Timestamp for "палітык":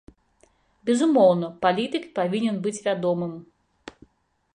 1.65-2.03